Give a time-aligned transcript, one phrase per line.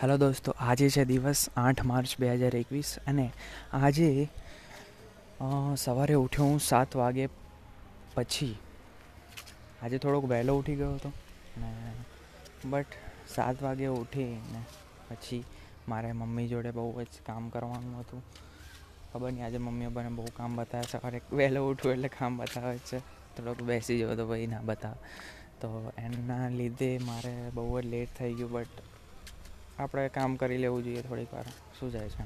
[0.00, 3.24] Hello દોસ્તો, આજે છે દિવસ આઠ માર્ચ બે હજાર એકવીસ અને
[3.76, 4.08] આજે
[5.76, 7.24] સવારે ઉઠ્યો હું સાત વાગે
[8.14, 8.54] પછી.
[9.82, 11.10] આજે થોડોક વહેલો ઉઠી ગયો હતો
[11.60, 11.70] ને,
[12.64, 12.90] બટ
[13.34, 14.60] સાત વાગે ઉઠીને
[15.08, 15.40] પછી
[15.88, 18.22] મારે મમ્મી જોડે બહુ જ કામ કરવાનું હતું.
[19.10, 22.98] ખબર નહીં, આજે મમ્મી પપ્પાને બહુ કામ બતાવે, સવારે વહેલો ઉઠવું એટલે કામ બતાવે છે.
[23.34, 24.98] થોડોક બેસી જવો તો ભાઈ ના બતાવે.
[25.60, 25.68] તો
[26.04, 28.76] એના લીધે મારે બહુ જ લેટ થઈ ગયું, બટ
[29.78, 31.46] આપણે કામ કરી લેવું જોઈએ થોડીક વાર
[31.78, 32.24] શું જાય છે.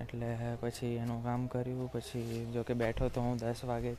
[0.00, 0.28] એટલે
[0.60, 3.92] પછી એનું કામ કર્યું, પછી જો કે બેઠો તો હું દસ વાગે,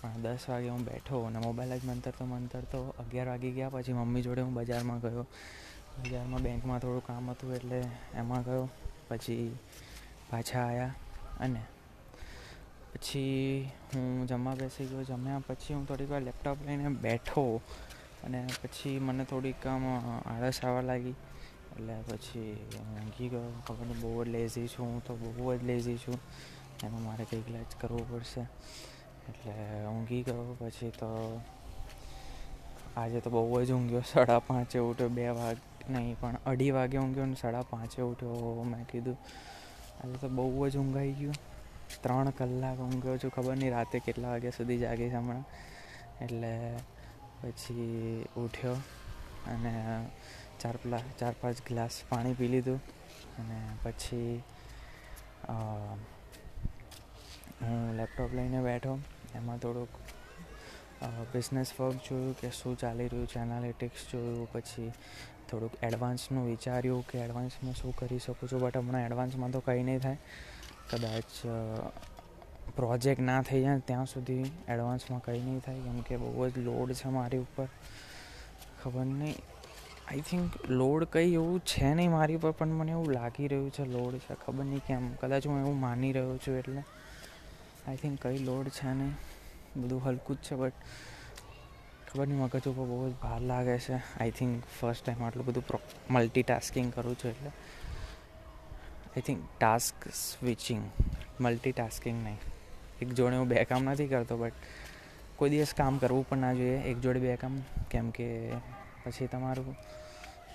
[0.00, 4.22] પણ દસ વાગે હું બેઠો અને મોબાઈલ જ મંતરતો મંતરતો અગિયાર વાગી ગયા, પછી મમ્મી
[4.22, 5.26] જોડે હું બજારમાં ગયો.
[6.02, 7.78] બજારમાં બેંકમાં થોડું કામ હતું એટલે
[8.14, 8.68] એમાં ગયો,
[9.08, 9.56] પછી
[10.30, 10.94] પાછા આવ્યા
[11.40, 11.62] અને
[12.92, 15.02] પછી હું જમવા બેસી ગયો.
[15.02, 17.44] જમ્યા પછી હું થોડીક વાર લેપટોપ લઈને બેઠો
[18.24, 19.84] અને પછી મને થોડીક આમ
[20.26, 21.16] આળસ આવવા લાગી.
[21.80, 23.52] એટલે પછી ઊંઘી ગયો.
[23.66, 26.20] ખબર નહીં, બહુ જ લેઝી છું હું તો, બહુ જ લેઝી છું.
[26.84, 28.40] એમાં મારે કંઈક જ કરવું પડશે.
[29.28, 30.56] એટલે ઊંઘી ગયો.
[30.58, 31.40] પછી તો
[32.96, 34.00] આજે તો બહુ જ ઊંઘ્યો.
[34.00, 35.56] સાડા પાંચે ઉઠ્યો, બે વાગ,
[35.90, 39.18] નહીં, પણ અઢી વાગે ઊંઘ્યો ને સાડા પાંચે ઉઠ્યો, મેં કીધું.
[40.04, 41.34] આજે તો બહુ જ ઊંઘાઈ ગયું.
[42.00, 43.30] ત્રણ કલાક ઊંઘ્યો છું.
[43.30, 45.44] ખબર નહીં, રાતે કેટલા વાગ્યા સુધી જાગીશ હમણાં.
[46.24, 46.76] એટલે
[47.42, 48.72] પછી ઉઠ્યો
[49.50, 50.06] અને
[50.62, 52.80] ચાર પેલા, ચાર પાંચ ગ્લાસ પાણી પી લીધું
[53.40, 54.32] અને પછી
[57.60, 58.92] હું લેપટોપ લઈને બેઠો.
[59.38, 59.92] એમાં થોડુંક
[61.32, 64.90] બિઝનેસ વર્ક જોયું કે શું ચાલી રહ્યું છે એનાલિટિક્સ જોયું, પછી
[65.48, 70.00] થોડુંક એડવાન્સનું વિચાર્યું કે એડવાન્સમાં શું કરી શકું છું બટ હમણાં એડવાન્સમાં તો કંઈ નહીં
[70.00, 70.18] થાય.
[70.90, 71.30] કદાચ
[72.76, 76.90] પ્રોજેક્ટ ના થઈ જાય ત્યાં સુધી એડવાન્સમાં કંઈ નહીં થાય, કેમ કે બહુ જ લોડ
[77.00, 77.68] છે મારી ઉપર.
[78.82, 79.38] ખબર નહીં.
[80.10, 83.84] આઈ થિંક લોડ કંઈ એવું છે નહીં મારી પર પણ મને એવું લાગી રહ્યું છે
[83.84, 84.34] લોડ છે.
[84.34, 85.14] ખબર નહીં કેમ.
[85.14, 86.82] કદાચ હું એવું માની રહ્યો છું એટલે.
[87.88, 89.12] આઈ થિંક કંઈ લોડ છે નહીં.
[89.76, 90.72] બધું હલકું જ છે બટ
[92.08, 93.94] ખબર નહીં, મગજ ઉપર બહુ જ ભાર લાગે છે.
[93.94, 95.64] આઈ થિંક ફર્સ્ટ ટાઈમ આટલું બધું
[96.10, 97.48] મલ્ટી ટાસ્કિંગ કરું છું એટલે.
[97.48, 100.90] I think task switching
[101.40, 102.38] multi tasking નહીં.
[103.02, 104.52] એક જોડે હું બે કામ નથી કરતો બટ
[105.36, 106.78] કોઈ દિવસ કામ કરવું પણ ના જોઈએ.
[106.78, 107.60] એક જોડે બે કામ,
[107.90, 108.26] કેમ કે
[109.04, 109.76] પછી તમારું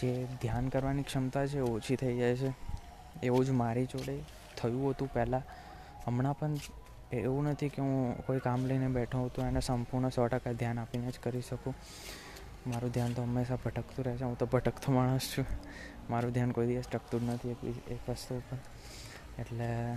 [0.00, 2.52] જે ધ્યાન કરવાની ક્ષમતા છે, ઓછી થઈ જાય છે.
[3.22, 4.22] એવું જ મારી જોડે
[4.56, 5.42] થયું હતું પહેલાં.
[6.06, 6.54] હમણાં પણ
[7.12, 10.78] એવું નથી કે હું કોઈ કામ લઈને બેઠો હોઉં તો એને સંપૂર્ણ સો ટકા ધ્યાન
[10.78, 11.74] આપીને જ કરી શકું.
[12.66, 14.24] મારું ધ્યાન તો હંમેશા ભટકતું રહે છે.
[14.24, 15.46] હું તો ભટકતો માણસ છું.
[16.10, 18.58] મારું ધ્યાન કોઈ દિવસ ટકતું જ નથી એક વસ્તુ ઉપર.
[19.38, 19.94] એટલે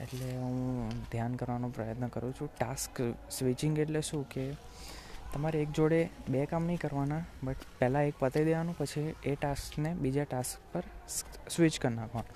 [0.00, 2.50] એટલે હું ધ્યાન કરવાનો પ્રયત્ન કરું છું.
[2.58, 4.28] ટાસ્ક સ્વિચિંગ એટલે શું?
[4.28, 4.52] કે
[5.32, 9.90] તમારે એક જોડે બે કામ નહીં કરવાના બટ પહેલાં એક પતાવી દેવાનું, પછી એ ટાસ્કને
[10.02, 10.84] બીજા ટાસ્ક પર
[11.50, 12.32] સ્વિચ કરી નાખવાનું.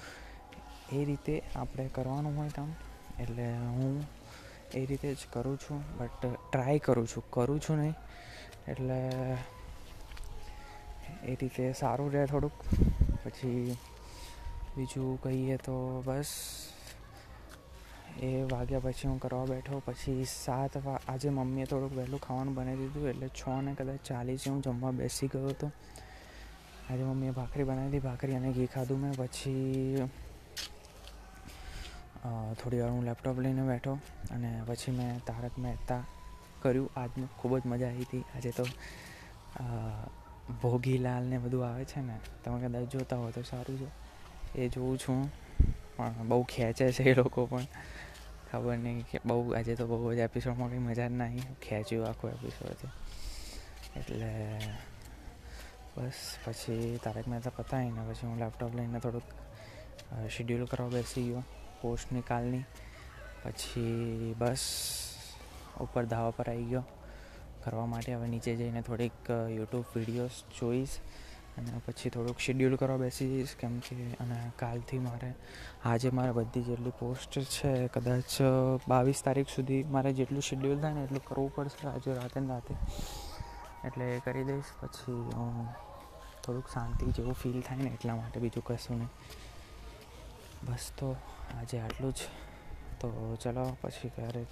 [0.93, 2.71] એ રીતે આપણે કરવાનું હોય કામ,
[3.19, 3.47] એટલે
[3.77, 3.95] હું
[4.75, 7.25] એ રીતે જ કરું છું બટ ટ્રાય કરું છું.
[7.31, 7.97] કરું છું નહીં,
[8.69, 8.99] એટલે
[11.25, 12.59] એ રીતે સારું રહે થોડુંક.
[13.25, 13.77] પછી
[14.77, 15.77] બીજું કહીએ તો
[16.07, 16.31] બસ
[18.21, 23.09] એ વાગ્યા પછી હું કરવા બેઠો, પછી સાત આજે મમ્મીએ થોડુંક વહેલું ખાવાનું બનાવી દીધું,
[23.13, 25.69] એટલે છ ને કદાચ ચાલીસે હું જમવા બેસી ગયો હતો.
[26.89, 30.09] આજે મમ્મીએ ભાખરી બનાવી હતી, ભાખરી અને ઘી ખાધું મેં, પછી
[32.59, 33.95] થોડી વાર હું લેપટોપ લઈને બેઠો
[34.35, 36.03] અને પછી મેં તારક મહેતા
[36.63, 36.91] કર્યું.
[36.97, 38.25] આજનું ખૂબ જ મજા આવી હતી.
[38.35, 38.65] આજે તો
[40.63, 43.89] ભોગીલાલ ને બધું આવે છે ને, તમે કદાચ જોતા હો તો સારું છે.
[44.55, 45.21] એ જોઉં છું,
[45.97, 47.67] પણ બહુ ખેંચે છે એ લોકો પણ.
[48.51, 52.31] ખબર નહીં કે બહુ, આજે તો બહુ જ એપિસોડમાં કંઈ મજા જ નહીં ખેંચ્યું આખું
[52.37, 52.81] એપિસોડ
[53.99, 54.31] એટલે
[55.95, 59.29] બસ, પછી તારક મહેતા પતાવીને પછી હું લેપટોપ લઈને થોડુંક
[60.35, 61.43] શેડ્યુલ કરવા બેસી ગયો
[61.81, 62.65] પોસ્ટની કાલની
[63.43, 64.65] પછી બસ,
[65.81, 66.87] ઉપર ધાવા પર આવી ગયો.
[67.65, 69.17] કરવા માટે હવે નીચે જઈને થોડીક
[69.57, 70.97] યુટ્યુબ વિડીયોઝ જોઈશ.
[71.59, 75.35] અને પછી થોડુંક શેડ્યુલ કરવા બેસી જઈશ કેમ કે અને કાલથી મારે,
[75.85, 78.43] આજે મારે બધી જેટલી પોસ્ટ છે, કદાચ
[78.89, 82.75] બાવીસ તારીખ સુધી મારે જેટલું શેડ્યુલ થાય ને એટલું કરવું પડશે, આજે રાતે ને રાતે.
[83.85, 85.21] એટલે એ કરી દઈશ, પછી
[86.45, 89.09] થોડુંક શાંતિ જેવું ફીલ થાય ને એટલા માટે બીજું કશું નહીં.
[90.65, 91.17] બસ તો
[91.59, 92.17] આજે આટલું જ.
[93.01, 94.47] તો ચલો, પછી ક્યારેક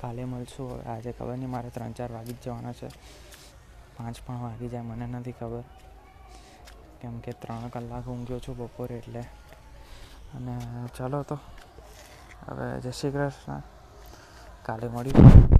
[0.00, 0.88] કાલે મળશું.
[0.90, 2.88] આજે ખબર નહીં, મારે ત્રણ ચાર વાગી જ જવાના છે.
[3.96, 5.62] પાંચ પણ વાગી જાય, મને નથી ખબર.
[7.00, 9.20] કેમ કે ત્રણ કલાક ઊંઘ્યો છું બપોરે એટલે.
[10.34, 10.58] અને
[10.98, 11.38] ચાલો તો,
[12.48, 13.62] હવે જય શ્રી કૃષ્ણ.
[14.62, 15.57] કાલે મળીશું.